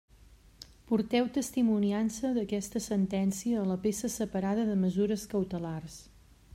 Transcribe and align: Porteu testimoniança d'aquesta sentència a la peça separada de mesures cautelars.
Porteu 0.91 1.27
testimoniança 1.35 2.31
d'aquesta 2.37 2.81
sentència 2.87 3.61
a 3.65 3.67
la 3.73 3.79
peça 3.87 4.13
separada 4.17 4.67
de 4.71 4.79
mesures 4.87 5.29
cautelars. 5.35 6.05